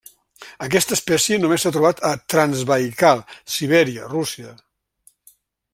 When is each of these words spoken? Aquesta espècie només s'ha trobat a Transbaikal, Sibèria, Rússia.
Aquesta 0.67 0.95
espècie 0.99 1.37
només 1.43 1.65
s'ha 1.65 1.73
trobat 1.75 2.01
a 2.09 2.15
Transbaikal, 2.35 3.23
Sibèria, 3.57 4.09
Rússia. 4.17 4.57